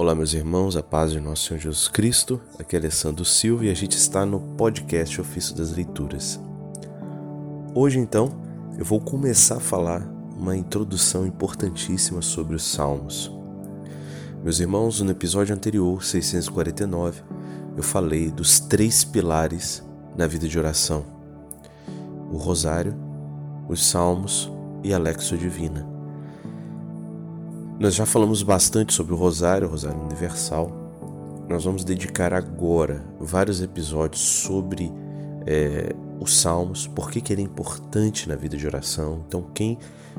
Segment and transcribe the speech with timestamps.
[0.00, 2.40] Olá, meus irmãos, a paz de nosso Senhor Jesus Cristo.
[2.58, 6.40] Aqui é Alessandro Silva e a gente está no podcast Ofício das Leituras.
[7.74, 8.32] Hoje, então,
[8.78, 10.00] eu vou começar a falar
[10.34, 13.30] uma introdução importantíssima sobre os Salmos.
[14.42, 17.20] Meus irmãos, no episódio anterior, 649,
[17.76, 19.84] eu falei dos três pilares
[20.16, 21.04] na vida de oração:
[22.32, 22.96] o Rosário,
[23.68, 24.50] os Salmos
[24.82, 25.99] e a Lexo Divina.
[27.80, 30.70] Nós já falamos bastante sobre o Rosário, o Rosário Universal.
[31.48, 34.92] Nós vamos dedicar agora vários episódios sobre
[35.46, 39.24] é, os Salmos, por que ele é importante na vida de oração.
[39.26, 39.78] Então, quem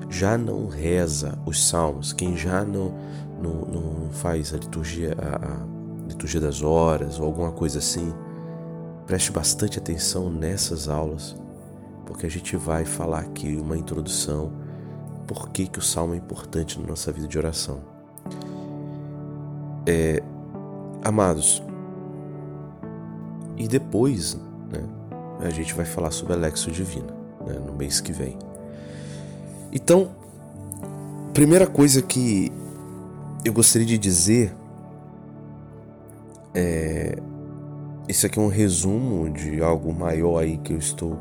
[0.10, 2.96] já não reza os Salmos, quem já não,
[3.40, 8.12] não, não faz a liturgia, a, a liturgia das horas ou alguma coisa assim,
[9.06, 11.36] preste bastante atenção nessas aulas,
[12.08, 14.52] porque a gente vai falar aqui uma introdução
[15.32, 17.80] por que, que o salmo é importante na nossa vida de oração.
[19.88, 20.22] É,
[21.02, 21.64] amados,
[23.56, 24.38] e depois
[24.70, 24.84] né,
[25.40, 27.14] a gente vai falar sobre a Lexo Divina
[27.48, 28.38] né, no mês que vem.
[29.72, 30.12] Então,
[31.34, 32.52] primeira coisa que
[33.46, 34.54] eu gostaria de dizer
[36.54, 37.18] é.
[38.10, 41.18] Isso aqui é um resumo de algo maior aí que eu estou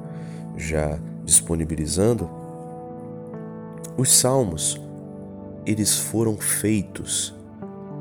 [0.57, 2.40] já disponibilizando
[4.01, 4.81] os salmos,
[5.67, 7.35] eles foram feitos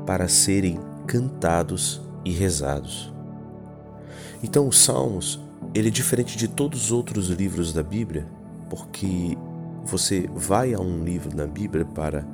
[0.06, 3.12] para serem cantados e rezados.
[4.42, 5.38] Então, os salmos,
[5.74, 8.26] ele é diferente de todos os outros livros da Bíblia,
[8.70, 9.36] porque
[9.84, 12.24] você vai a um livro na Bíblia para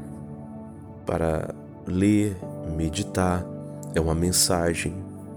[1.05, 1.55] para
[1.87, 2.37] ler,
[2.77, 3.47] meditar,
[3.95, 4.93] é uma mensagem,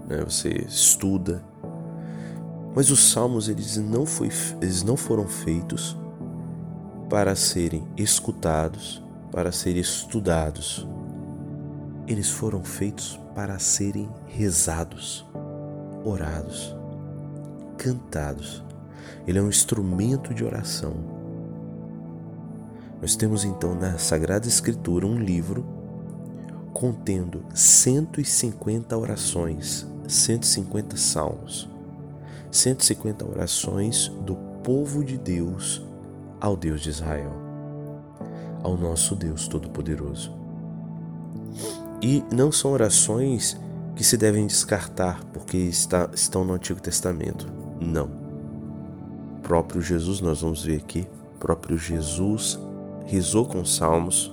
[0.08, 0.22] né?
[0.24, 1.44] você estuda.
[2.74, 5.96] Mas os salmos eles não, foi, eles não foram feitos
[7.10, 10.86] para serem escutados, para serem estudados.
[12.06, 15.26] Eles foram feitos para serem rezados,
[16.04, 16.74] orados,
[17.76, 18.64] cantados.
[19.26, 20.94] Ele é um instrumento de oração.
[23.02, 25.66] Nós temos então na Sagrada Escritura um livro
[26.72, 31.68] contendo 150 orações, 150 salmos,
[32.52, 35.89] 150 orações do povo de Deus
[36.40, 37.32] ao Deus de Israel,
[38.62, 40.32] ao nosso Deus Todo-Poderoso.
[42.02, 43.56] E não são orações
[43.94, 47.46] que se devem descartar porque está, estão no Antigo Testamento.
[47.80, 48.06] Não.
[49.36, 51.06] O próprio Jesus, nós vamos ver aqui,
[51.40, 52.60] próprio Jesus
[53.06, 54.32] rezou com salmos,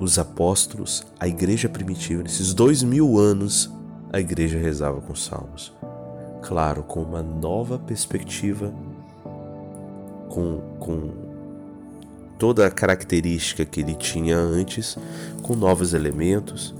[0.00, 3.70] os apóstolos, a igreja primitiva, nesses dois mil anos,
[4.12, 5.72] a igreja rezava com salmos.
[6.42, 8.72] Claro, com uma nova perspectiva
[10.36, 11.10] com, com
[12.38, 14.98] toda a característica que ele tinha antes,
[15.42, 16.74] com novos elementos.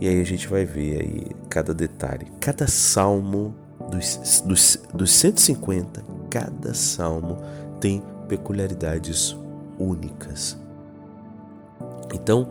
[0.00, 2.26] E aí a gente vai ver aí cada detalhe.
[2.40, 3.54] Cada salmo
[3.88, 7.38] dos, dos, dos 150, cada salmo
[7.80, 9.36] tem peculiaridades
[9.78, 10.58] únicas.
[12.12, 12.48] Então,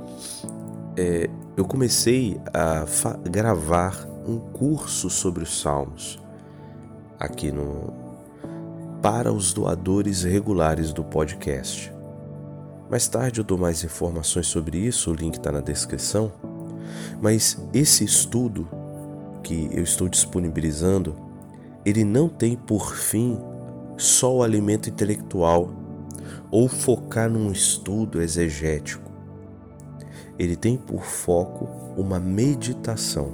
[0.96, 2.86] é, eu comecei a
[3.30, 6.24] gravar um curso sobre os salmos
[7.20, 8.03] aqui no,
[9.04, 11.94] para os doadores regulares do podcast.
[12.90, 16.32] Mais tarde eu dou mais informações sobre isso, o link está na descrição.
[17.22, 18.66] Mas esse estudo
[19.44, 21.18] que eu estou disponibilizando,
[21.86, 23.38] ele não tem por fim
[23.98, 25.70] só o alimento intelectual
[26.50, 29.12] ou focar num estudo exegético.
[30.40, 33.34] Ele tem por foco uma meditação,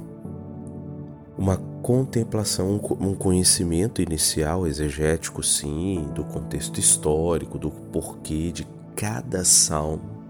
[1.38, 10.20] uma contemplação, um conhecimento inicial, exegético, sim, do contexto histórico, do porquê de cada salmo,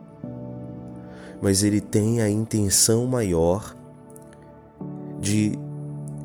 [1.42, 3.74] mas ele tem a intenção maior
[5.20, 5.58] de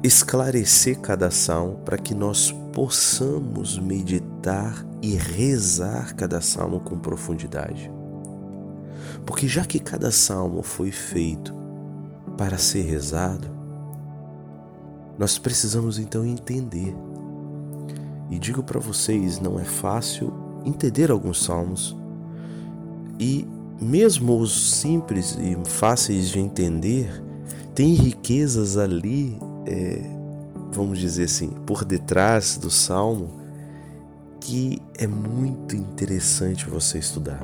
[0.03, 7.91] esclarecer cada salmo para que nós possamos meditar e rezar cada salmo com profundidade.
[9.25, 11.53] Porque já que cada salmo foi feito
[12.37, 13.54] para ser rezado,
[15.17, 16.95] nós precisamos então entender.
[18.29, 20.33] E digo para vocês, não é fácil
[20.65, 21.95] entender alguns salmos.
[23.19, 23.47] E
[23.79, 27.23] mesmo os simples e fáceis de entender,
[27.73, 30.01] tem riquezas ali, é,
[30.71, 33.29] vamos dizer assim, por detrás do salmo,
[34.39, 37.41] que é muito interessante você estudar.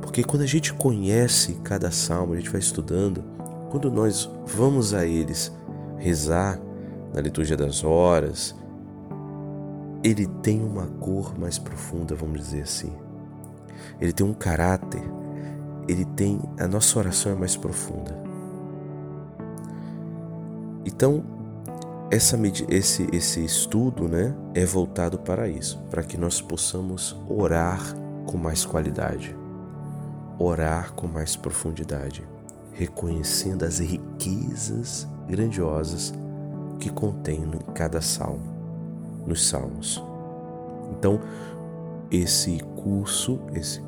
[0.00, 3.22] Porque quando a gente conhece cada salmo, a gente vai estudando,
[3.70, 5.52] quando nós vamos a eles
[5.98, 6.60] rezar
[7.12, 8.54] na liturgia das horas,
[10.04, 12.92] ele tem uma cor mais profunda, vamos dizer assim.
[14.00, 15.02] Ele tem um caráter,
[15.88, 18.16] ele tem a nossa oração é mais profunda.
[20.84, 21.24] Então,
[22.10, 22.38] essa,
[22.68, 27.80] esse, esse estudo né, é voltado para isso, para que nós possamos orar
[28.26, 29.36] com mais qualidade,
[30.38, 32.26] orar com mais profundidade,
[32.72, 36.14] reconhecendo as riquezas grandiosas
[36.78, 38.42] que contém em cada salmo,
[39.26, 40.02] nos salmos.
[40.92, 41.20] Então,
[42.10, 43.80] esse curso, esse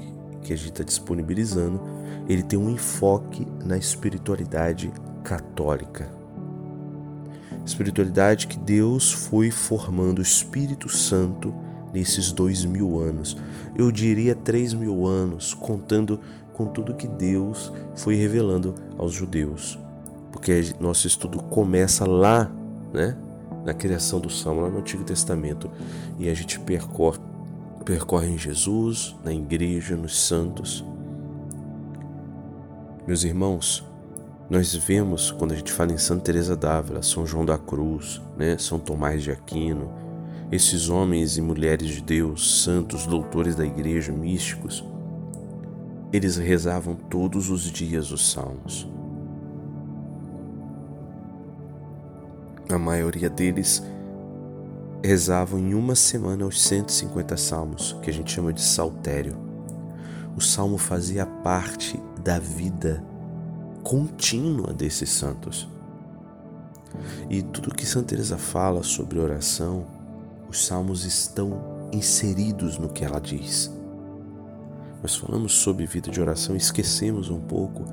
[0.43, 1.81] que a gente está disponibilizando,
[2.29, 4.93] ele tem um enfoque na espiritualidade
[5.23, 6.11] católica.
[7.65, 11.55] Espiritualidade que Deus foi formando o Espírito Santo
[11.93, 13.37] nesses dois mil anos.
[13.77, 16.19] Eu diria três mil anos, contando
[16.55, 19.79] com tudo que Deus foi revelando aos judeus.
[20.33, 22.51] Porque nosso estudo começa lá,
[22.93, 23.17] né?
[23.65, 25.71] Na criação do Salmo, lá no Antigo Testamento.
[26.19, 27.19] E a gente percorre,
[27.85, 30.85] percorre em Jesus, na igreja, nos santos.
[33.07, 33.85] Meus irmãos,
[34.51, 38.57] nós vemos quando a gente fala em Santa Teresa d'Ávila, São João da Cruz, né,
[38.57, 39.91] São Tomás de Aquino,
[40.51, 44.83] esses homens e mulheres de Deus, santos, doutores da igreja, místicos,
[46.11, 48.89] eles rezavam todos os dias os salmos.
[52.71, 53.83] A maioria deles
[55.03, 59.37] rezavam em uma semana os 150 salmos, que a gente chama de saltério.
[60.37, 63.03] O salmo fazia parte da vida
[63.83, 65.67] contínua desses santos.
[67.31, 69.87] E tudo que Santa Teresa fala sobre oração,
[70.49, 73.73] os salmos estão inseridos no que ela diz.
[75.03, 77.85] Nós falamos sobre vida de oração e esquecemos um pouco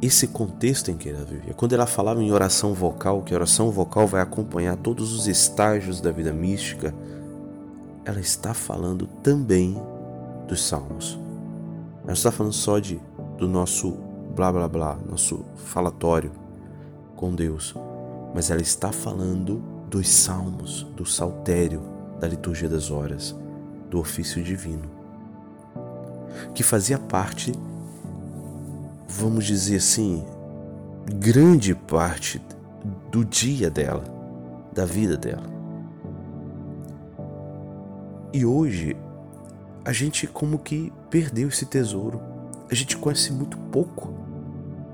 [0.00, 1.54] esse contexto em que ela vivia.
[1.54, 6.00] Quando ela falava em oração vocal, que a oração vocal vai acompanhar todos os estágios
[6.00, 6.94] da vida mística,
[8.04, 9.76] ela está falando também
[10.46, 11.18] dos salmos.
[12.04, 13.00] Ela está falando só de
[13.36, 13.96] do nosso
[14.34, 16.32] blá blá blá, nosso falatório
[17.16, 17.74] com Deus,
[18.34, 21.82] mas ela está falando dos salmos, do saltério,
[22.20, 23.34] da liturgia das horas,
[23.90, 24.88] do ofício divino,
[26.54, 27.52] que fazia parte,
[29.08, 30.22] vamos dizer assim,
[31.16, 32.40] grande parte
[33.10, 34.04] do dia dela,
[34.72, 35.58] da vida dela.
[38.32, 38.94] E hoje
[39.84, 42.20] a gente como que perdeu esse tesouro.
[42.70, 44.12] A gente conhece muito pouco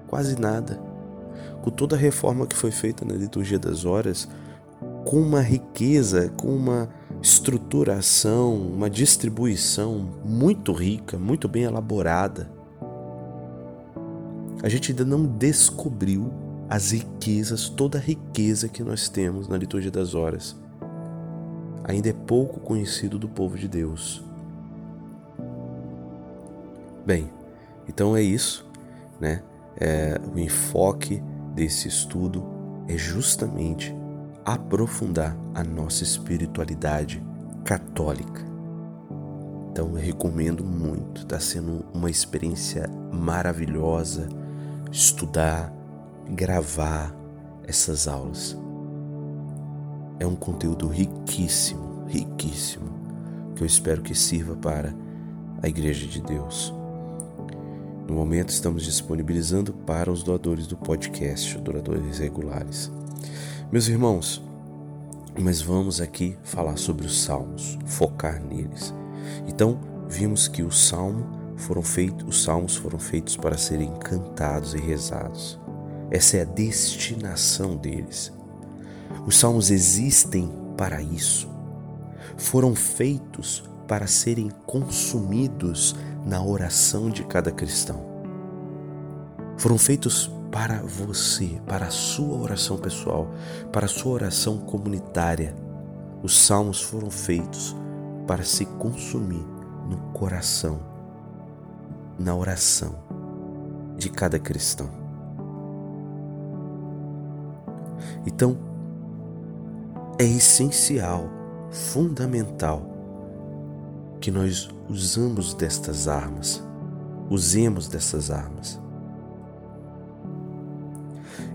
[0.07, 0.81] quase nada.
[1.61, 4.29] Com toda a reforma que foi feita na liturgia das horas,
[5.05, 6.89] com uma riqueza, com uma
[7.21, 12.49] estruturação, uma distribuição muito rica, muito bem elaborada.
[14.65, 16.33] A gente ainda não descobriu
[16.71, 20.57] as riquezas, toda a riqueza que nós temos na liturgia das horas.
[21.85, 24.25] Ainda é pouco conhecido do povo de Deus.
[27.05, 27.31] Bem,
[27.87, 28.67] então é isso,
[29.21, 29.43] né?
[29.79, 31.23] é, o enfoque
[31.55, 32.43] desse estudo
[32.89, 33.95] é justamente
[34.45, 37.23] aprofundar a nossa espiritualidade
[37.67, 38.43] católica.
[39.71, 44.27] Então eu recomendo muito, está sendo uma experiência maravilhosa
[44.95, 45.75] estudar,
[46.31, 47.13] gravar
[47.67, 48.57] essas aulas.
[50.21, 52.87] É um conteúdo riquíssimo, riquíssimo,
[53.57, 54.95] que eu espero que sirva para
[55.61, 56.73] a Igreja de Deus.
[58.07, 62.93] No momento, estamos disponibilizando para os doadores do podcast, doadores regulares.
[63.73, 64.41] Meus irmãos,
[65.37, 68.95] mas vamos aqui falar sobre os salmos, focar neles.
[69.49, 74.79] Então, vimos que o salmo foram feitos, os salmos foram feitos para serem cantados e
[74.79, 75.59] rezados.
[76.11, 78.33] Essa é a destinação deles.
[79.27, 81.49] Os salmos existem para isso.
[82.37, 85.95] Foram feitos para serem consumidos
[86.25, 88.05] na oração de cada cristão.
[89.57, 93.29] Foram feitos para você, para a sua oração pessoal,
[93.73, 95.55] para a sua oração comunitária.
[96.23, 97.75] Os salmos foram feitos
[98.27, 99.45] para se consumir
[99.89, 100.81] no coração,
[102.19, 102.95] na oração
[103.97, 104.89] de cada cristão.
[108.27, 108.57] Então,
[110.19, 111.29] é essencial,
[111.71, 112.91] fundamental
[114.21, 116.63] que nós usamos destas armas,
[117.29, 118.81] usemos dessas armas.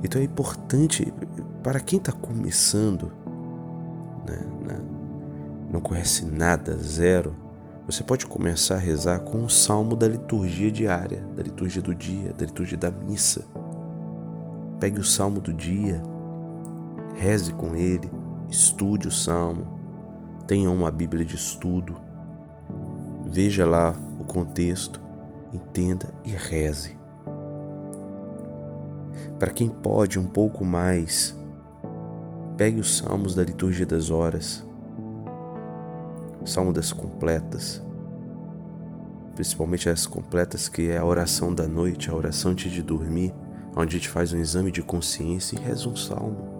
[0.04, 1.12] Então é importante
[1.64, 3.12] para quem está começando,
[4.28, 4.80] né, né,
[5.72, 7.36] não conhece nada, zero,
[7.92, 12.32] você pode começar a rezar com o salmo da liturgia diária, da liturgia do dia,
[12.34, 13.44] da liturgia da missa.
[14.80, 16.00] Pegue o salmo do dia,
[17.16, 18.08] reze com ele,
[18.48, 19.80] estude o salmo,
[20.46, 21.96] tenha uma Bíblia de estudo
[23.26, 25.02] Veja lá o contexto,
[25.52, 26.96] entenda e reze.
[29.40, 31.36] Para quem pode um pouco mais
[32.56, 34.68] Pegue os salmos da liturgia das horas,
[36.48, 37.82] salmo das completas,
[39.36, 43.34] principalmente as completas que é a oração da noite, a oração antes de dormir,
[43.76, 46.60] onde a gente faz um exame de consciência e reza um salmo.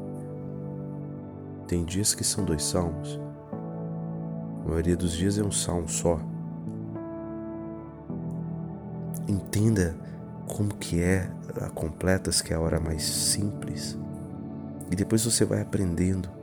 [1.68, 3.20] Tem dias que são dois salmos.
[4.66, 6.20] A maioria dos dias é um salmo só.
[9.28, 9.96] Entenda
[10.48, 11.30] como que é
[11.62, 13.98] a completas, que é a hora mais simples.
[14.92, 16.39] E depois você vai aprendendo.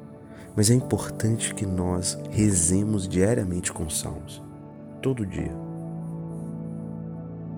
[0.57, 4.43] Mas é importante que nós rezemos diariamente com salmos.
[5.03, 5.53] Todo dia.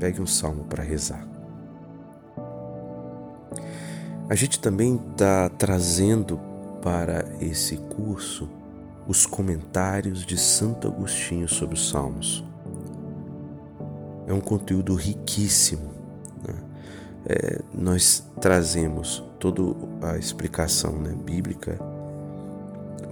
[0.01, 1.27] Pegue um salmo para rezar.
[4.29, 6.39] A gente também está trazendo
[6.83, 8.49] para esse curso
[9.07, 12.45] os comentários de Santo Agostinho sobre os Salmos.
[14.27, 15.95] É um conteúdo riquíssimo.
[16.47, 16.55] Né?
[17.27, 19.63] É, nós trazemos toda
[20.03, 21.79] a explicação né, bíblica,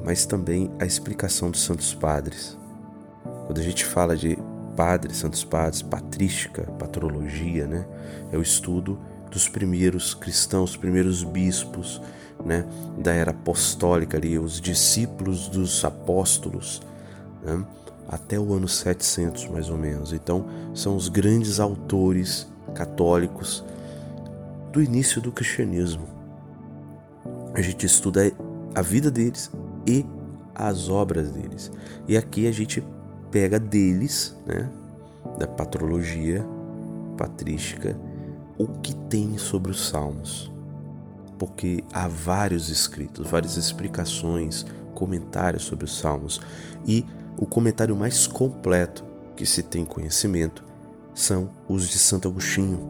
[0.07, 2.57] mas também a explicação dos Santos Padres.
[3.47, 4.39] Quando a gente fala de
[4.77, 7.85] padres, santos padres, patrística, patrologia, né?
[8.31, 8.97] É o estudo
[9.33, 12.01] dos primeiros cristãos, os primeiros bispos,
[12.45, 12.65] né?
[12.99, 16.81] Da era apostólica ali, os discípulos dos apóstolos,
[17.43, 17.65] né?
[18.09, 20.13] Até o ano 700 mais ou menos.
[20.13, 22.47] Então, são os grandes autores
[22.77, 23.65] católicos
[24.73, 26.07] do início do cristianismo.
[27.55, 28.31] A gente estuda
[28.73, 29.51] a vida deles
[29.87, 30.05] e
[30.55, 31.71] as obras deles.
[32.09, 32.83] E aqui a gente
[33.31, 34.71] pega deles, né,
[35.39, 36.45] da patrologia
[37.17, 37.99] patrística,
[38.59, 40.51] o que tem sobre os salmos.
[41.39, 44.65] Porque há vários escritos, várias explicações,
[44.95, 46.41] comentários sobre os salmos.
[46.87, 47.05] E
[47.37, 49.05] o comentário mais completo
[49.37, 50.65] que se tem conhecimento
[51.15, 52.81] são os de Santo Agostinho.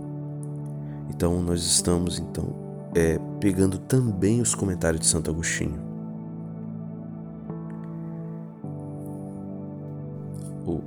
[1.10, 2.54] Então nós estamos então
[2.94, 5.95] é, pegando também os comentários de Santo Agostinho.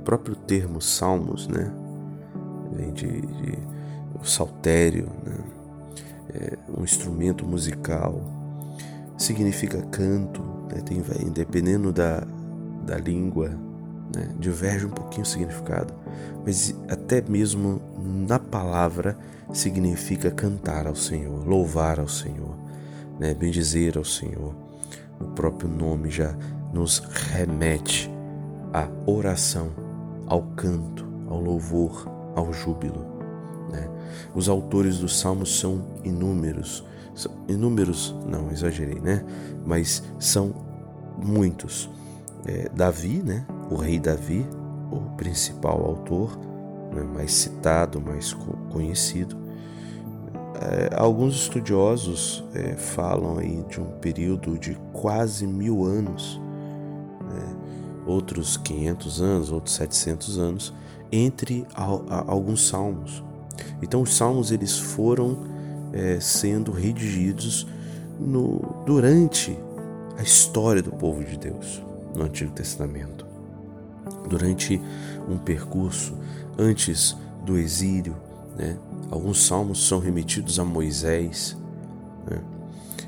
[0.00, 1.72] Próprio termo salmos, né?
[2.72, 3.58] Vem de, de
[4.20, 5.38] o saltério, né?
[6.32, 8.20] É um instrumento musical,
[9.18, 10.42] significa canto,
[10.72, 10.80] né?
[10.80, 12.22] Tem, dependendo da,
[12.86, 13.50] da língua,
[14.14, 14.28] né?
[14.38, 15.94] diverge um pouquinho o significado,
[16.44, 19.16] mas até mesmo na palavra
[19.52, 22.56] significa cantar ao Senhor, louvar ao Senhor,
[23.18, 23.34] né?
[23.34, 24.54] bendizer ao Senhor.
[25.20, 26.34] O próprio nome já
[26.72, 26.98] nos
[27.32, 28.10] remete
[28.72, 29.68] à oração,
[30.30, 33.04] ao canto, ao louvor, ao júbilo.
[33.68, 33.90] Né?
[34.32, 36.84] Os autores dos salmos são inúmeros,
[37.14, 39.24] são inúmeros, não exagerei, né?
[39.66, 40.54] Mas são
[41.20, 41.90] muitos.
[42.46, 43.44] É, Davi, né?
[43.70, 44.46] O rei Davi,
[44.90, 46.38] o principal autor,
[46.94, 47.02] né?
[47.02, 48.32] mais citado, mais
[48.70, 49.36] conhecido.
[50.62, 56.40] É, alguns estudiosos é, falam aí de um período de quase mil anos
[58.10, 60.74] outros 500 anos, outros 700 anos,
[61.12, 61.66] entre
[62.26, 63.22] alguns salmos.
[63.82, 65.38] Então, os salmos eles foram
[65.92, 67.66] é, sendo redigidos
[68.18, 69.56] no, durante
[70.18, 71.82] a história do povo de Deus
[72.14, 73.26] no Antigo Testamento,
[74.28, 74.80] durante
[75.28, 76.14] um percurso
[76.58, 78.16] antes do exílio.
[78.56, 78.76] Né?
[79.10, 81.56] Alguns salmos são remetidos a Moisés.
[82.28, 82.40] Né?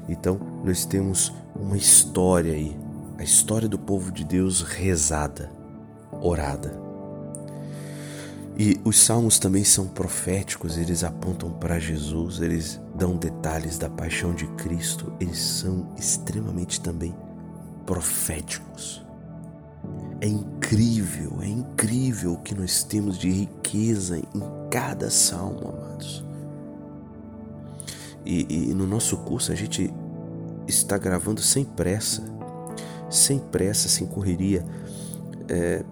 [0.09, 2.77] Então, nós temos uma história aí
[3.23, 5.49] a história do povo de Deus rezada,
[6.21, 6.77] orada.
[8.59, 14.35] E os salmos também são proféticos, eles apontam para Jesus, eles dão detalhes da paixão
[14.35, 17.15] de Cristo, eles são extremamente também
[17.87, 19.07] proféticos.
[20.21, 26.25] É incrível, é incrível o que nós temos de riqueza em cada salmo, amados.
[28.27, 29.95] E, e no nosso curso a gente
[30.67, 32.33] está gravando sem pressa
[33.13, 34.65] sem pressa, sem correria.
[35.49, 35.85] É,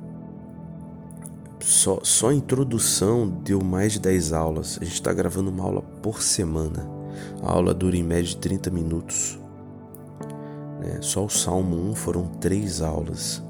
[1.61, 4.79] só, só a introdução deu mais de 10 aulas.
[4.81, 6.89] A gente está gravando uma aula por semana.
[7.43, 9.39] A aula dura em média de 30 minutos.
[10.83, 13.43] É, só o Salmo 1 foram três aulas.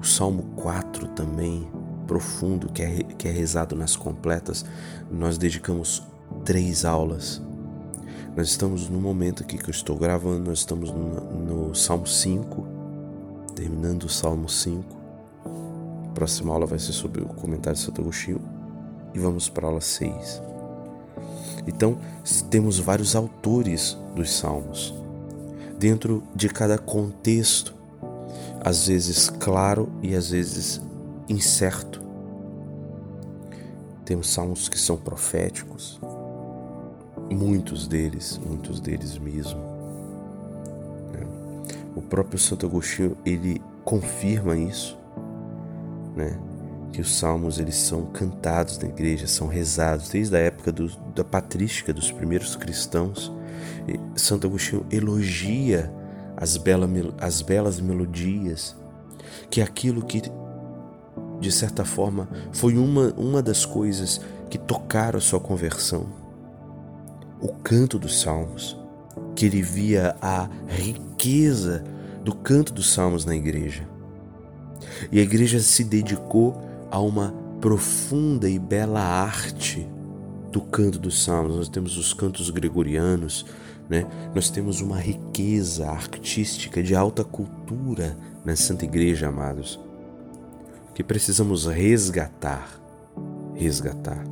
[0.00, 1.68] O Salmo 4 também,
[2.06, 4.64] profundo, que é, que é rezado nas completas,
[5.10, 6.04] nós dedicamos
[6.44, 7.42] três aulas.
[8.36, 12.81] Nós estamos no momento aqui que eu estou gravando, nós estamos no, no Salmo 5
[13.54, 14.84] terminando o Salmo 5.
[16.10, 18.40] A próxima aula vai ser sobre o comentário de Santo Agostinho
[19.14, 20.42] e vamos para a aula 6.
[21.66, 21.98] Então,
[22.50, 24.94] temos vários autores dos salmos,
[25.78, 27.74] dentro de cada contexto,
[28.64, 30.80] às vezes claro e às vezes
[31.28, 32.02] incerto.
[34.04, 36.00] Temos salmos que são proféticos,
[37.30, 39.71] muitos deles, muitos deles mesmo
[42.12, 44.98] próprio Santo Agostinho ele confirma isso,
[46.14, 46.38] né?
[46.92, 51.24] Que os salmos eles são cantados na igreja, são rezados desde a época do, da
[51.24, 53.32] patrística dos primeiros cristãos.
[53.88, 55.90] E Santo Agostinho elogia
[56.36, 56.86] as, bela,
[57.18, 58.76] as belas melodias,
[59.48, 60.20] que é aquilo que
[61.40, 66.08] de certa forma foi uma, uma das coisas que tocaram a sua conversão.
[67.40, 68.78] O canto dos salmos,
[69.34, 71.82] que ele via a riqueza
[72.24, 73.88] do canto dos salmos na igreja.
[75.10, 76.60] E a igreja se dedicou
[76.90, 79.88] a uma profunda e bela arte
[80.50, 81.56] do canto dos salmos.
[81.56, 83.46] Nós temos os cantos gregorianos,
[83.88, 84.06] né?
[84.34, 89.78] Nós temos uma riqueza artística de alta cultura na Santa Igreja, amados,
[90.94, 92.68] que precisamos resgatar,
[93.54, 94.24] resgatar.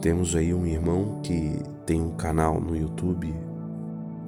[0.00, 3.34] Temos aí um irmão que tem um canal no YouTube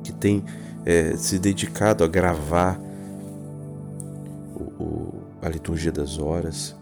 [0.03, 0.45] que tem
[0.85, 2.81] é, se dedicado a gravar
[4.55, 6.77] o, o, a liturgia das horas,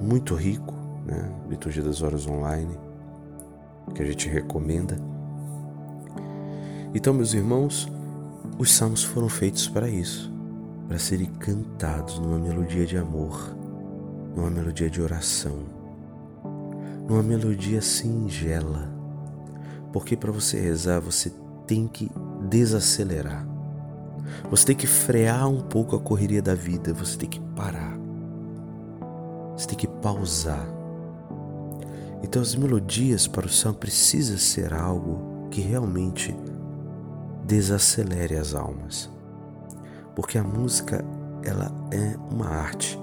[0.00, 0.74] muito rico,
[1.06, 1.30] né?
[1.48, 2.78] Liturgia das horas online,
[3.94, 4.96] que a gente recomenda.
[6.94, 7.88] Então, meus irmãos,
[8.58, 10.32] os salmos foram feitos para isso,
[10.86, 13.56] para serem cantados numa melodia de amor,
[14.36, 15.58] numa melodia de oração,
[17.08, 18.92] numa melodia singela.
[19.92, 21.32] Porque para você rezar, você
[21.66, 22.10] tem que
[22.54, 23.44] desacelerar.
[24.48, 27.98] Você tem que frear um pouco a correria da vida, você tem que parar.
[29.56, 30.64] Você tem que pausar.
[32.22, 36.32] Então as melodias para o salmo precisa ser algo que realmente
[37.44, 39.10] desacelere as almas.
[40.14, 41.04] Porque a música
[41.42, 42.96] ela é uma arte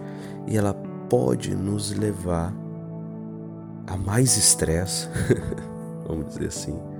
[0.47, 0.73] e ela
[1.09, 2.53] pode nos levar
[3.85, 5.09] a mais estresse,
[6.07, 6.90] vamos dizer assim,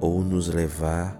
[0.00, 1.18] ou nos levar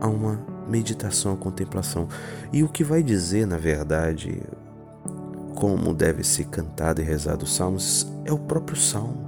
[0.00, 0.38] a uma
[0.68, 2.08] meditação, a contemplação.
[2.52, 4.42] E o que vai dizer, na verdade,
[5.54, 9.24] como deve ser cantado e rezado os salmos é o próprio salmo.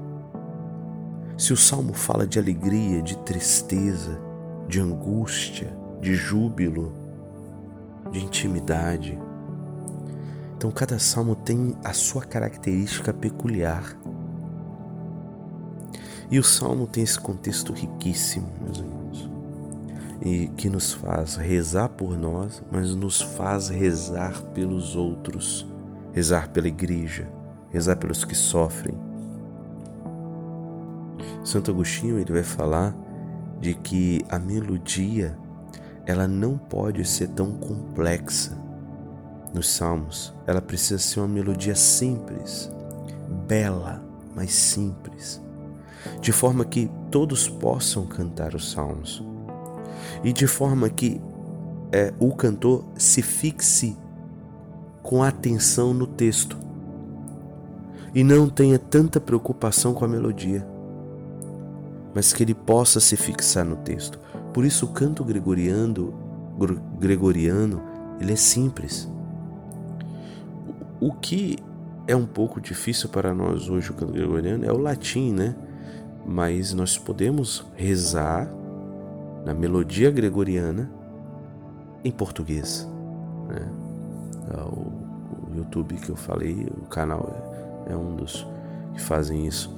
[1.37, 4.20] Se o salmo fala de alegria, de tristeza,
[4.66, 6.92] de angústia, de júbilo,
[8.11, 9.18] de intimidade,
[10.56, 13.96] então cada salmo tem a sua característica peculiar.
[16.30, 19.30] E o salmo tem esse contexto riquíssimo, meus irmãos,
[20.20, 25.66] e que nos faz rezar por nós, mas nos faz rezar pelos outros,
[26.12, 27.26] rezar pela igreja,
[27.70, 28.94] rezar pelos que sofrem.
[31.42, 32.94] Santo Agostinho ele vai falar
[33.58, 35.34] de que a melodia
[36.04, 38.54] ela não pode ser tão complexa
[39.54, 40.34] nos salmos.
[40.46, 42.70] Ela precisa ser uma melodia simples,
[43.46, 44.02] bela,
[44.34, 45.47] mas simples
[46.20, 49.22] de forma que todos possam cantar os salmos
[50.22, 51.20] e de forma que
[51.92, 53.96] é, o cantor se fixe
[55.02, 56.56] com atenção no texto
[58.14, 60.66] e não tenha tanta preocupação com a melodia,
[62.14, 64.18] mas que ele possa se fixar no texto.
[64.52, 66.14] Por isso o canto gregoriano,
[66.98, 67.82] gregoriano
[68.20, 69.08] ele é simples.
[71.00, 71.58] O que
[72.06, 75.54] é um pouco difícil para nós hoje o canto gregoriano é o latim, né?
[76.28, 78.52] Mas nós podemos rezar
[79.46, 80.90] na melodia gregoriana
[82.04, 82.86] em português.
[83.48, 83.66] Né?
[84.50, 87.34] Ah, o, o, YouTube que eu falei, o canal
[87.86, 88.46] é, é um dos
[88.92, 89.74] que fazem isso.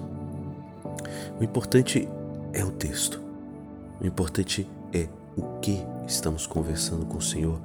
[1.40, 2.08] O importante
[2.52, 3.22] é o texto.
[4.00, 7.60] O importante é o que estamos conversando com o Senhor.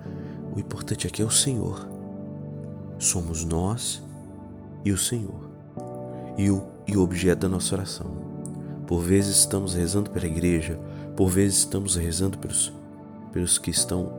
[0.55, 1.89] O importante aqui é o Senhor.
[2.99, 4.03] Somos nós
[4.85, 5.49] e o Senhor.
[6.37, 8.24] E o, e o objeto da nossa oração.
[8.87, 10.79] Por vezes estamos rezando pela igreja,
[11.15, 12.71] por vezes estamos rezando pelos,
[13.31, 14.11] pelos que estão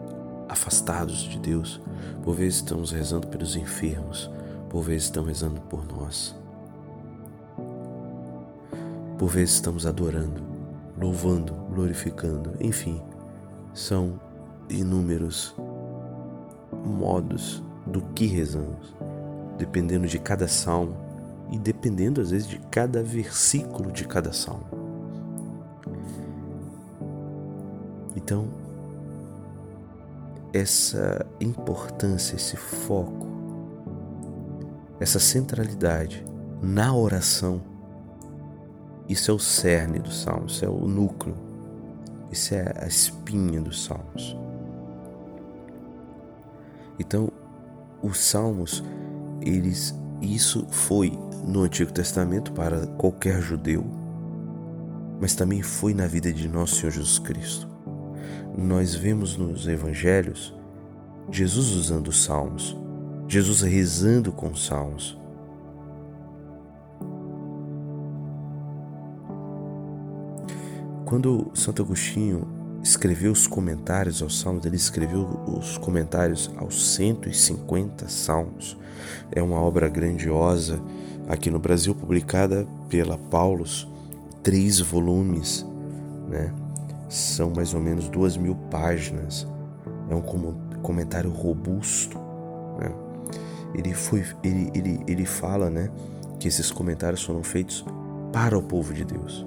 [0.49, 1.81] afastados de Deus,
[2.23, 4.31] por vezes estamos rezando pelos enfermos,
[4.69, 6.35] por vezes estamos rezando por nós.
[9.17, 10.43] Por vezes estamos adorando,
[11.01, 13.01] louvando, glorificando, enfim,
[13.73, 14.21] são
[14.69, 15.55] inúmeros
[16.85, 18.95] modos do que rezamos,
[19.57, 21.06] dependendo de cada salmo
[21.51, 24.67] e dependendo às vezes de cada versículo de cada salmo.
[28.17, 28.49] Então,
[30.53, 33.27] essa importância, esse foco,
[34.99, 36.25] essa centralidade
[36.63, 37.61] na oração,
[39.09, 41.37] isso é o cerne dos salmos, isso é o núcleo,
[42.33, 44.37] isso é a espinha dos salmos.
[46.99, 47.29] Então,
[48.03, 48.83] os salmos,
[49.43, 51.13] eles isso foi
[51.47, 53.85] no Antigo Testamento para qualquer judeu,
[55.21, 57.69] mas também foi na vida de nosso Senhor Jesus Cristo.
[58.57, 60.55] nós vemos nos evangelhos
[61.31, 62.77] Jesus usando os salmos,
[63.29, 65.19] Jesus rezando com os salmos.
[71.05, 72.49] Quando Santo Agostinho
[72.87, 78.79] escreveu os comentários aos salmos, ele escreveu os comentários aos 150 salmos.
[79.33, 80.81] É uma obra grandiosa
[81.29, 83.89] aqui no Brasil, publicada pela Paulus,
[84.41, 85.67] três volumes,
[86.29, 86.55] né?
[87.09, 89.47] São mais ou menos duas mil páginas.
[90.09, 90.23] É um
[90.81, 92.17] comentário robusto,
[92.79, 92.93] né?
[93.75, 95.91] Ele foi, ele, ele, ele fala, né,
[96.39, 97.85] que esses comentários foram feitos
[98.33, 99.45] para o povo de Deus,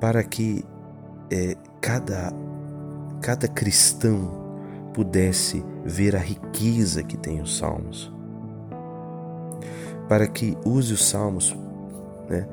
[0.00, 0.64] para que
[1.30, 2.32] é, cada
[3.20, 4.44] cada cristão
[4.92, 8.12] pudesse ver a riqueza que tem os salmos,
[10.06, 11.56] para que use os salmos,
[12.28, 12.46] né,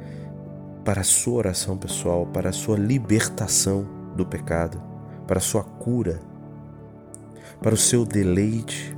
[0.85, 4.81] para a sua oração pessoal, para a sua libertação do pecado,
[5.27, 6.21] para a sua cura,
[7.61, 8.97] para o seu deleite,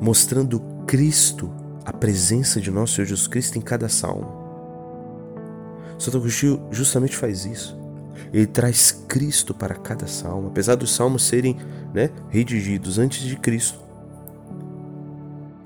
[0.00, 1.50] mostrando Cristo,
[1.84, 4.46] a presença de nosso Senhor Jesus Cristo em cada salmo.
[5.98, 7.85] Santo Agostinho justamente faz isso.
[8.32, 11.56] Ele traz Cristo para cada salmo, apesar dos salmos serem
[11.94, 13.78] né, redigidos antes de Cristo.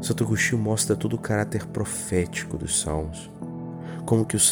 [0.00, 3.30] Santo Agostinho mostra todo o caráter profético dos salmos
[4.10, 4.50] como que os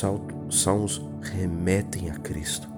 [0.51, 2.69] salmos remetem a Cristo.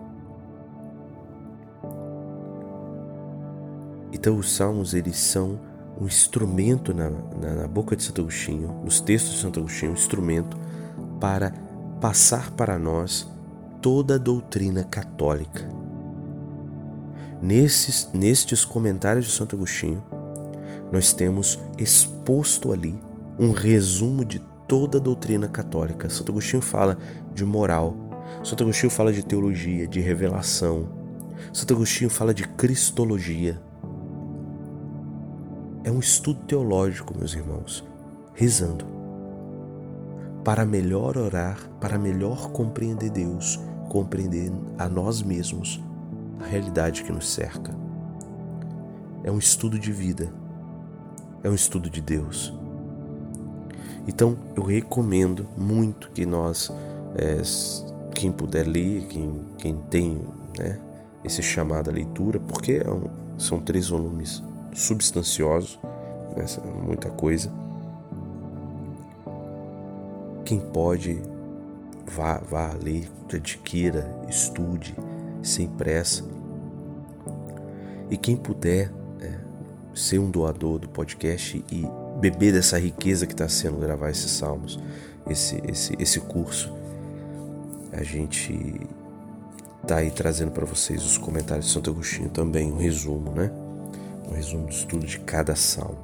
[4.10, 5.60] Então os salmos eles são
[6.00, 9.94] um instrumento na, na, na, boca de Santo Agostinho, nos textos de Santo Agostinho, um
[9.94, 10.56] instrumento
[11.20, 11.52] para
[12.00, 13.30] passar para nós
[13.80, 15.68] toda a doutrina católica.
[17.42, 20.02] Nesses, nestes comentários de Santo Agostinho,
[20.92, 23.00] nós temos exposto ali
[23.38, 26.10] um resumo de toda a doutrina católica.
[26.10, 26.98] Santo Agostinho fala
[27.34, 27.96] de moral,
[28.44, 30.88] Santo Agostinho fala de teologia, de revelação,
[31.52, 33.60] Santo Agostinho fala de cristologia.
[35.82, 37.82] É um estudo teológico, meus irmãos,
[38.34, 38.84] rezando.
[40.44, 43.58] Para melhor orar, para melhor compreender Deus,
[43.90, 45.82] compreender a nós mesmos,
[46.40, 47.76] a realidade que nos cerca.
[49.24, 50.32] É um estudo de vida,
[51.42, 52.54] é um estudo de Deus.
[54.06, 56.72] Então eu recomendo muito que nós,
[57.16, 57.42] é,
[58.14, 60.22] quem puder ler, quem, quem tem
[60.56, 60.78] né,
[61.24, 64.40] esse chamado à leitura, porque é um, são três volumes
[64.72, 65.80] substanciosos,
[66.36, 66.44] né,
[66.86, 67.52] muita coisa.
[70.44, 71.20] Quem pode,
[72.14, 74.94] vá, vá ler, adquira, estude,
[75.42, 76.24] sem pressa.
[78.10, 79.38] E quem puder é,
[79.94, 81.86] ser um doador do podcast e
[82.18, 84.80] beber dessa riqueza que está sendo gravar esses salmos,
[85.28, 86.72] esse, esse, esse curso.
[87.92, 88.80] A gente
[89.86, 93.50] tá aí trazendo para vocês os comentários de Santo Agostinho também, um resumo, né?
[94.28, 95.98] Um resumo do estudo de cada salmo.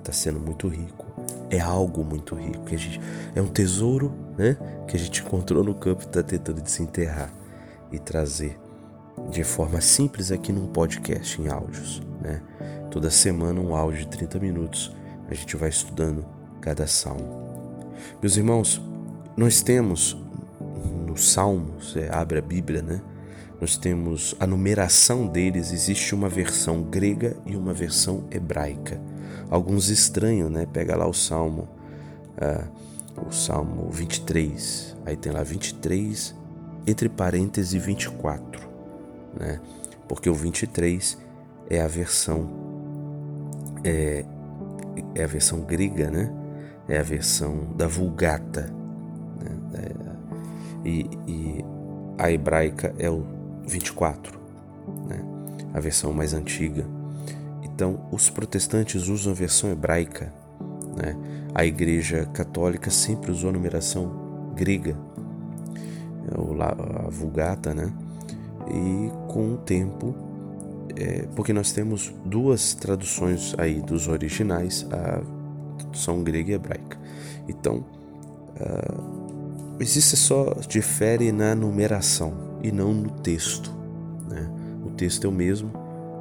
[0.00, 1.03] Está sendo muito rico.
[1.50, 2.64] É algo muito rico.
[2.64, 3.00] Que a gente,
[3.34, 4.56] é um tesouro, né?
[4.88, 7.32] Que a gente encontrou no campo e está tentando desenterrar
[7.92, 8.58] e trazer
[9.30, 12.42] de forma simples aqui num podcast em áudios, né?
[12.90, 14.94] Toda semana um áudio de 30 minutos
[15.28, 16.24] a gente vai estudando
[16.60, 17.44] cada salmo.
[18.20, 18.80] Meus irmãos,
[19.36, 20.16] nós temos
[21.06, 23.00] nos salmos, é, abre a Bíblia, né?
[23.60, 29.00] Nós temos a numeração deles, existe uma versão grega e uma versão hebraica.
[29.50, 30.66] Alguns estranham, né?
[30.66, 31.68] Pega lá o salmo,
[32.38, 36.34] uh, o salmo 23, aí tem lá 23,
[36.86, 38.68] entre parênteses 24,
[39.38, 39.60] né?
[40.08, 41.18] Porque o 23
[41.70, 42.48] é a versão
[43.82, 44.24] é,
[45.14, 46.32] é a versão grega, né?
[46.88, 48.72] É a versão da Vulgata.
[49.40, 49.88] Né?
[50.84, 51.64] É, e, e,
[52.18, 53.26] a hebraica é o
[53.66, 54.38] 24,
[55.08, 55.20] né?
[55.72, 56.86] a versão mais antiga.
[57.74, 60.32] Então, os protestantes usam a versão hebraica.
[60.96, 61.16] Né?
[61.54, 64.96] A Igreja Católica sempre usou a numeração grega,
[66.60, 67.92] a Vulgata, né?
[68.68, 70.14] E com o tempo
[70.96, 75.20] é, porque nós temos duas traduções aí dos originais, a
[75.78, 76.98] tradução grega e hebraica.
[77.48, 77.84] Então,
[78.60, 83.74] uh, existe só difere na numeração e não no texto.
[84.28, 84.48] Né?
[84.84, 85.72] O texto é o mesmo,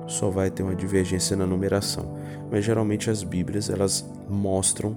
[0.07, 2.17] só vai ter uma divergência na numeração.
[2.51, 4.95] Mas geralmente as Bíblias elas mostram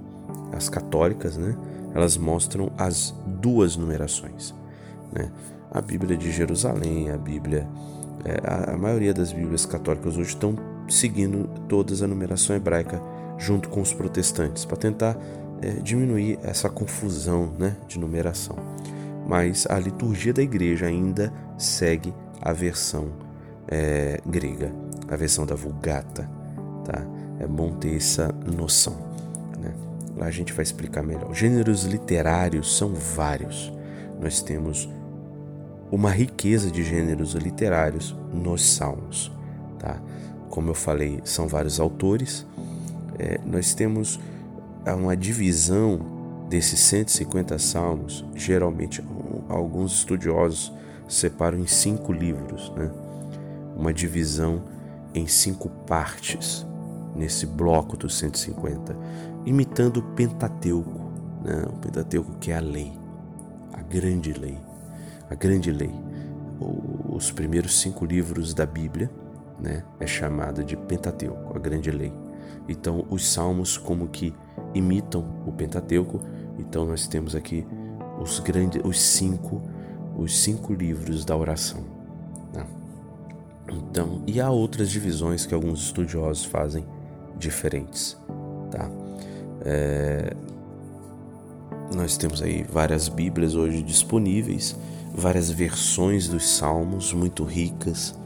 [0.51, 1.55] as católicas, né?
[1.93, 4.53] Elas mostram as duas numerações,
[5.11, 5.31] né?
[5.71, 7.67] A Bíblia de Jerusalém, a Bíblia
[8.25, 10.55] é, a, a maioria das Bíblias católicas hoje estão
[10.89, 13.01] seguindo todas a numeração hebraica
[13.37, 15.17] junto com os protestantes, para tentar
[15.61, 18.55] é, diminuir essa confusão né, de numeração.
[19.27, 23.26] Mas a liturgia da igreja ainda segue a versão
[23.67, 24.71] é, grega,
[25.07, 26.29] a versão da Vulgata,
[26.85, 27.05] tá?
[27.39, 28.97] É bom ter essa noção,
[29.59, 29.73] né?
[30.15, 31.33] Lá a gente vai explicar melhor.
[31.33, 33.71] Gêneros literários são vários.
[34.19, 34.89] Nós temos
[35.91, 39.31] uma riqueza de gêneros literários nos Salmos,
[39.79, 40.01] tá?
[40.49, 42.45] Como eu falei, são vários autores.
[43.19, 44.19] É, nós temos
[44.85, 45.99] uma divisão
[46.49, 48.25] desses 150 salmos.
[48.35, 49.03] Geralmente,
[49.49, 50.71] alguns estudiosos
[51.07, 52.89] separam em cinco livros, né?
[53.77, 54.63] Uma divisão
[55.13, 56.65] em cinco partes
[57.15, 58.95] nesse bloco dos 150,
[59.45, 61.11] imitando o Pentateuco,
[61.43, 61.63] né?
[61.67, 62.91] O Pentateuco que é a lei,
[63.73, 64.57] a grande lei,
[65.29, 65.93] a grande lei.
[67.09, 69.09] Os primeiros cinco livros da Bíblia,
[69.59, 69.83] né?
[69.99, 72.13] É chamado de Pentateuco, a grande lei.
[72.67, 74.33] Então, os salmos como que
[74.73, 76.19] imitam o Pentateuco.
[76.57, 77.65] Então, nós temos aqui
[78.19, 79.61] os grandes, os cinco,
[80.17, 81.96] os cinco livros da oração.
[83.71, 86.85] Então, e há outras divisões que alguns estudiosos fazem
[87.37, 88.17] diferentes,
[88.71, 88.89] tá?
[89.61, 90.33] É,
[91.93, 94.75] nós temos aí várias Bíblias hoje disponíveis,
[95.13, 98.17] várias versões dos Salmos muito ricas,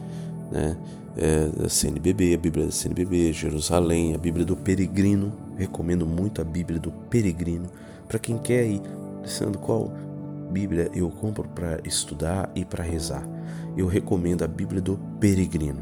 [0.52, 0.78] né?
[1.18, 5.34] É, da CNBB, a Bíblia da CNBB, Jerusalém, a Bíblia do Peregrino.
[5.58, 7.70] Recomendo muito a Bíblia do Peregrino
[8.12, 8.82] para quem quer ir
[9.22, 9.90] pensando qual
[10.52, 13.26] Bíblia eu compro para estudar e para rezar.
[13.76, 15.82] Eu recomendo a Bíblia do Peregrino,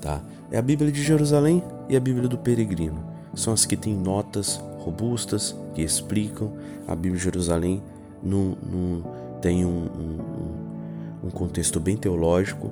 [0.00, 0.22] tá?
[0.50, 3.04] É a Bíblia de Jerusalém e a Bíblia do Peregrino.
[3.34, 6.52] São as que têm notas robustas que explicam.
[6.88, 7.82] A Bíblia de Jerusalém
[8.22, 9.04] no, no,
[9.40, 12.70] tem um, um, um contexto bem teológico,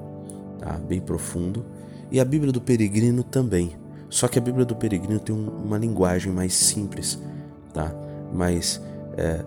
[0.59, 0.73] tá?
[0.73, 1.65] bem profundo
[2.11, 3.77] e a Bíblia do Peregrino também.
[4.09, 7.19] Só que a Bíblia do Peregrino tem uma linguagem mais simples,
[7.75, 7.95] tá?
[8.33, 8.81] mais
[9.17, 9.45] é,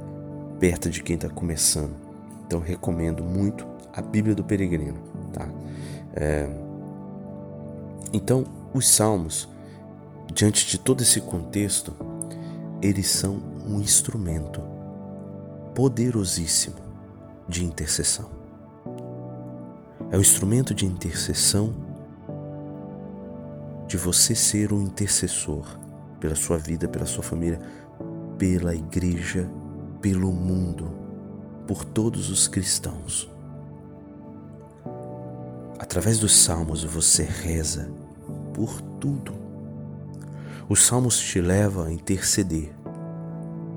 [0.59, 1.95] perto de quem está começando.
[2.45, 4.99] Então recomendo muito a Bíblia do Peregrino.
[5.33, 5.47] Tá?
[6.13, 6.49] É,
[8.13, 9.47] então, os salmos,
[10.33, 11.93] diante de todo esse contexto,
[12.81, 14.61] eles são um instrumento
[15.75, 16.75] poderosíssimo
[17.47, 18.29] de intercessão.
[20.09, 21.73] É um instrumento de intercessão
[23.87, 25.65] de você ser um intercessor
[26.19, 27.59] pela sua vida, pela sua família,
[28.37, 29.49] pela igreja,
[30.01, 30.91] pelo mundo,
[31.67, 33.29] por todos os cristãos.
[35.81, 37.91] Através dos salmos você reza
[38.53, 39.33] por tudo.
[40.69, 42.71] Os salmos te levam a interceder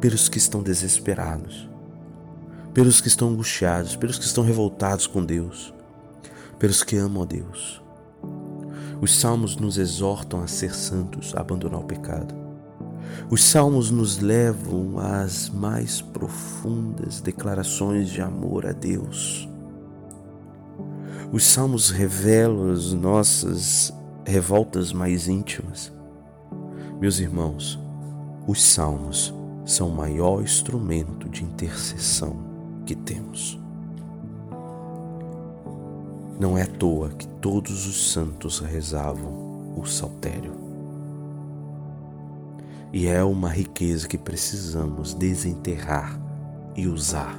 [0.01, 1.69] pelos que estão desesperados,
[2.73, 5.75] pelos que estão angustiados, pelos que estão revoltados com Deus,
[6.59, 7.83] pelos que amam a Deus
[9.05, 12.35] os salmos nos exortam a ser santos, a abandonar o pecado.
[13.31, 19.47] Os salmos nos levam às mais profundas declarações de amor a Deus.
[21.35, 23.93] Os salmos revelam as nossas
[24.25, 25.93] revoltas mais íntimas.
[27.01, 27.77] Meus irmãos,
[28.47, 29.35] os salmos
[29.67, 32.37] são o maior instrumento de intercessão
[32.87, 33.61] que temos.
[36.39, 40.53] Não é à toa que todos os santos rezavam o saltério.
[42.93, 46.17] E é uma riqueza que precisamos desenterrar
[46.77, 47.37] e usar.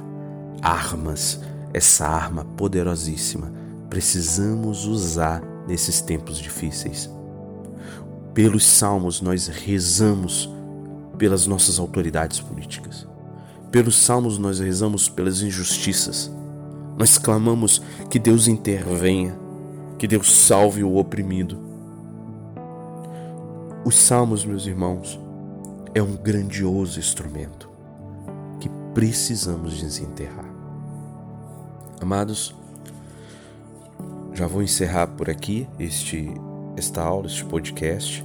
[0.60, 1.40] Armas,
[1.72, 3.64] essa arma poderosíssima,
[3.96, 7.10] precisamos usar nesses tempos difíceis.
[8.34, 10.50] Pelos salmos, nós rezamos
[11.16, 13.08] pelas nossas autoridades políticas.
[13.72, 16.30] Pelos salmos, nós rezamos pelas injustiças
[16.98, 19.38] nós clamamos que Deus intervenha,
[19.98, 21.58] que Deus salve o oprimido.
[23.84, 25.20] Os salmos, meus irmãos,
[25.94, 27.68] é um grandioso instrumento
[28.60, 30.50] que precisamos desenterrar.
[32.00, 32.55] Amados,
[34.36, 36.30] já vou encerrar por aqui este
[36.76, 38.22] esta aula, este podcast.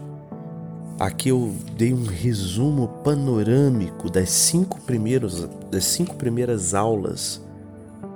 [0.99, 7.41] Aqui eu dei um resumo panorâmico das cinco primeiras das cinco primeiras aulas,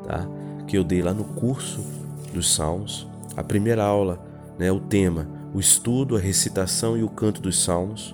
[0.03, 0.27] tá?
[0.67, 1.79] que eu dei lá no curso
[2.33, 3.07] dos Salmos.
[3.37, 4.19] A primeira aula,
[4.59, 8.13] né, o tema, o estudo, a recitação e o canto dos Salmos.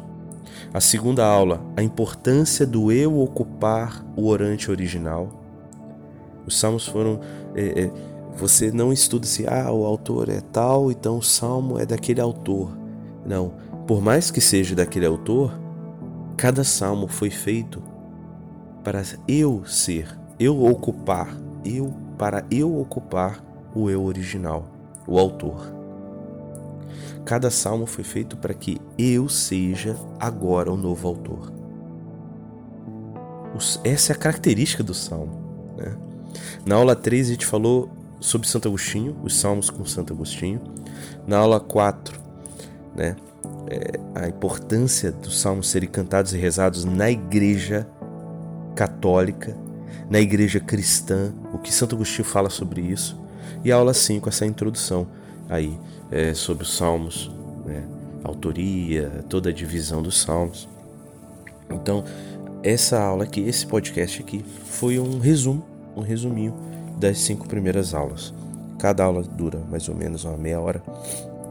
[0.72, 5.42] A segunda aula, a importância do eu ocupar o orante original.
[6.46, 7.20] Os Salmos foram.
[7.56, 11.86] É, é, você não estuda se ah, o autor é tal, então o salmo é
[11.86, 12.76] daquele autor.
[13.26, 13.54] Não.
[13.86, 15.60] Por mais que seja daquele autor,
[16.38, 17.82] cada salmo foi feito
[18.84, 23.44] para eu ser, eu ocupar, eu para eu ocupar
[23.76, 24.68] o eu original,
[25.08, 25.74] o autor.
[27.26, 31.52] Cada salmo foi feito para que eu seja agora o novo autor.
[33.84, 35.74] Essa é a característica do salmo.
[35.78, 35.96] Né?
[36.66, 37.90] Na aula 3 a gente falou
[38.22, 40.62] sobre Santo Agostinho, os Salmos com Santo Agostinho.
[41.28, 42.18] Na aula 4,
[42.96, 43.16] né,
[43.68, 47.88] é, a importância dos salmos serem cantados e rezados na igreja
[48.76, 49.58] católica,
[50.10, 53.20] na igreja cristã, o que Santo Agostinho fala sobre isso.
[53.64, 55.08] E a aula 5, essa introdução
[55.50, 55.78] aí
[56.12, 57.32] é, sobre os salmos,
[57.66, 57.84] né,
[58.24, 60.70] autoria, toda a divisão dos salmos.
[61.70, 62.04] Então,
[62.62, 66.54] essa aula aqui, esse podcast aqui, foi um resumo, um resuminho
[66.98, 68.34] das cinco primeiras aulas.
[68.80, 70.82] Cada aula dura mais ou menos uma meia hora,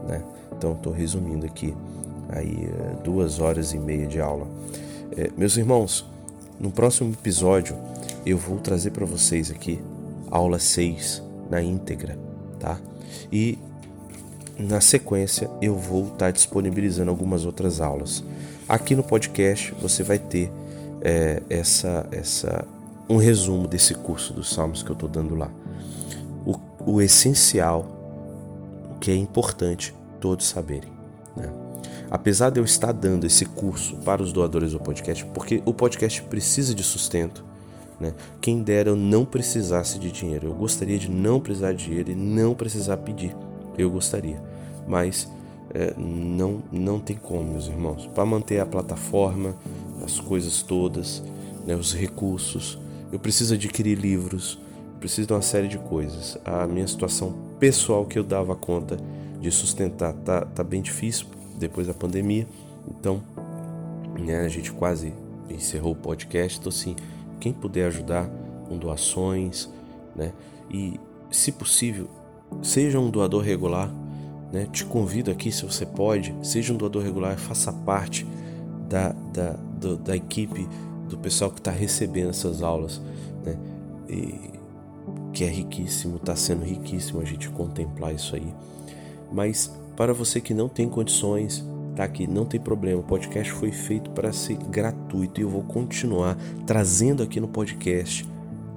[0.07, 0.21] né?
[0.57, 1.73] Então, estou resumindo aqui
[2.29, 4.47] aí é, duas horas e meia de aula.
[5.17, 6.05] É, meus irmãos,
[6.59, 7.75] no próximo episódio
[8.25, 9.79] eu vou trazer para vocês aqui
[10.29, 12.17] aula 6 na íntegra,
[12.59, 12.79] tá?
[13.31, 13.57] E
[14.57, 18.23] na sequência eu vou estar tá disponibilizando algumas outras aulas.
[18.69, 20.51] Aqui no podcast você vai ter
[21.01, 22.65] é, essa, essa,
[23.11, 25.51] um resumo desse curso dos Salmos que eu estou dando lá.
[26.45, 26.55] O,
[26.93, 27.85] o essencial,
[28.95, 30.91] o que é importante todos saberem.
[31.35, 31.51] Né?
[32.09, 36.21] Apesar de eu estar dando esse curso para os doadores do podcast, porque o podcast
[36.23, 37.43] precisa de sustento,
[37.99, 38.13] né?
[38.39, 40.47] quem dera eu não precisasse de dinheiro.
[40.47, 43.35] Eu gostaria de não precisar de dinheiro e não precisar pedir.
[43.77, 44.41] Eu gostaria.
[44.87, 45.29] Mas
[45.73, 48.07] é, não, não tem como, meus irmãos.
[48.07, 49.55] Para manter a plataforma,
[50.03, 51.21] as coisas todas,
[51.65, 52.79] né, os recursos,
[53.11, 54.59] eu preciso adquirir livros,
[54.99, 56.37] preciso de uma série de coisas.
[56.45, 58.97] A minha situação pessoal que eu dava conta
[59.39, 61.25] de sustentar tá, tá bem difícil
[61.57, 62.47] depois da pandemia.
[62.87, 63.21] Então,
[64.19, 65.11] né, a gente quase
[65.49, 66.59] encerrou o podcast.
[66.59, 66.95] Então, assim,
[67.39, 68.29] quem puder ajudar
[68.69, 69.67] com doações,
[70.15, 70.31] né?
[70.69, 70.99] E,
[71.31, 72.07] se possível,
[72.61, 73.91] seja um doador regular,
[74.51, 74.67] né?
[74.71, 78.25] Te convido aqui, se você pode, seja um doador regular, faça parte
[78.87, 80.67] da, da, do, da equipe,
[81.11, 83.01] do pessoal que está recebendo essas aulas,
[83.45, 83.57] né?
[84.09, 84.51] E,
[85.33, 88.53] que é riquíssimo, está sendo riquíssimo a gente contemplar isso aí.
[89.31, 92.99] Mas para você que não tem condições, tá aqui, não tem problema.
[92.99, 98.27] O podcast foi feito para ser gratuito e eu vou continuar trazendo aqui no podcast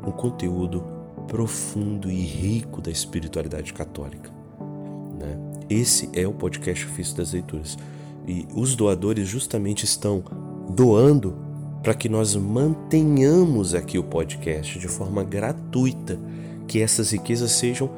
[0.07, 0.85] um conteúdo
[1.27, 4.31] profundo e rico da espiritualidade católica.
[5.18, 5.38] Né?
[5.68, 7.77] Esse é o podcast Ofício das Leituras.
[8.27, 10.23] E os doadores justamente estão
[10.70, 11.37] doando
[11.85, 16.18] para que nós mantenhamos aqui o podcast de forma gratuita,
[16.66, 17.88] que essas riquezas sejam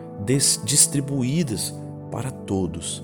[0.65, 1.73] distribuídas
[2.11, 3.03] para todos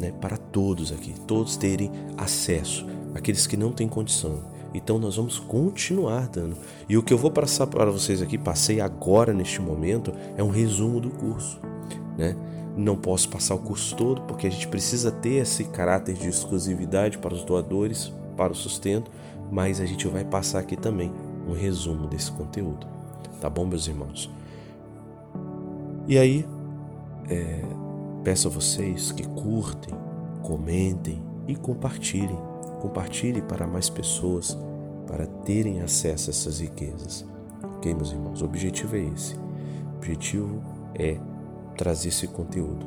[0.00, 4.40] né, para todos aqui, todos terem acesso, aqueles que não têm condição.
[4.72, 6.56] Então nós vamos continuar dando.
[6.88, 10.48] E o que eu vou passar para vocês aqui, passei agora neste momento, é um
[10.48, 11.60] resumo do curso,
[12.16, 12.36] né?
[12.76, 17.18] Não posso passar o curso todo porque a gente precisa ter esse caráter de exclusividade
[17.18, 19.10] para os doadores, para o sustento,
[19.50, 21.12] mas a gente vai passar aqui também
[21.46, 22.86] um resumo desse conteúdo.
[23.40, 24.30] Tá bom, meus irmãos?
[26.06, 26.46] E aí,
[27.28, 27.62] é,
[28.22, 29.94] Peço a vocês que curtem,
[30.42, 32.38] comentem e compartilhem.
[32.80, 34.56] Compartilhe para mais pessoas
[35.06, 37.24] para terem acesso a essas riquezas.
[37.76, 38.42] Ok, meus irmãos?
[38.42, 39.34] O objetivo é esse.
[39.36, 40.62] O objetivo
[40.94, 41.18] é
[41.78, 42.86] trazer esse conteúdo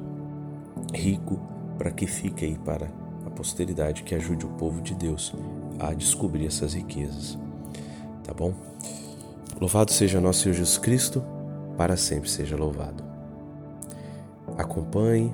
[0.93, 1.39] rico
[1.79, 2.91] para que fique aí para
[3.25, 5.33] a posteridade, que ajude o povo de Deus
[5.89, 7.37] a descobrir essas riquezas.
[8.23, 8.53] Tá bom?
[9.59, 11.23] Louvado seja nosso Senhor Jesus Cristo,
[11.77, 13.03] para sempre seja louvado.
[14.57, 15.33] Acompanhe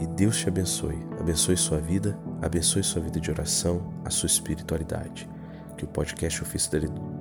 [0.00, 0.98] e Deus te abençoe.
[1.18, 5.28] Abençoe sua vida, abençoe sua vida de oração, a sua espiritualidade.
[5.76, 6.70] Que o podcast Ofício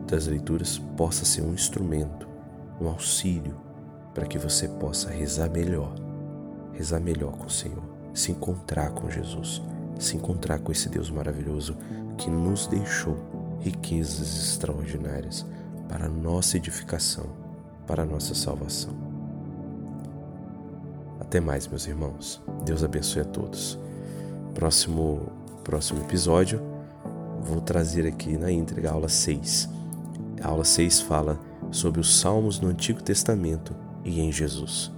[0.07, 2.27] das Leituras possa ser um instrumento,
[2.79, 3.55] um auxílio
[4.13, 5.95] para que você possa rezar melhor,
[6.73, 9.61] rezar melhor com o Senhor, se encontrar com Jesus,
[9.99, 11.75] se encontrar com esse Deus maravilhoso
[12.17, 13.17] que nos deixou
[13.59, 15.45] riquezas extraordinárias
[15.87, 17.25] para nossa edificação,
[17.87, 18.93] para nossa salvação.
[21.19, 22.41] Até mais, meus irmãos.
[22.65, 23.79] Deus abençoe a todos.
[24.53, 25.31] Próximo,
[25.63, 26.61] próximo episódio,
[27.41, 29.69] vou trazer aqui na íntegra a aula 6.
[30.41, 31.39] A aula 6 fala
[31.71, 34.91] sobre os salmos no Antigo Testamento e em Jesus.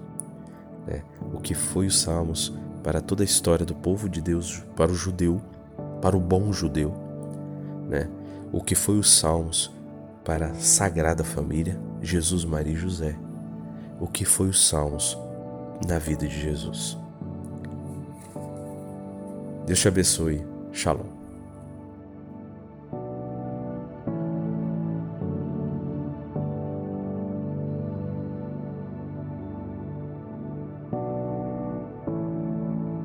[0.87, 1.01] É,
[1.33, 2.53] o que foi os salmos
[2.85, 5.41] para toda a história do povo de Deus, para o judeu,
[6.03, 6.93] para o bom judeu.
[7.89, 8.07] Né?
[8.51, 9.71] O que foi os salmos
[10.23, 13.17] para a Sagrada Família, Jesus, Maria e José.
[13.99, 15.17] O que foi os salmos
[15.87, 16.95] na vida de Jesus.
[19.65, 20.45] Deus te abençoe.
[20.71, 21.24] Shalom.